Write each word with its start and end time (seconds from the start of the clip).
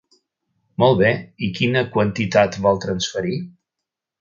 Molt 0.83 0.97
bé, 1.01 1.11
i 1.47 1.51
quina 1.59 1.85
quantitat 1.97 2.59
vol 2.67 2.81
transferir? 2.87 3.39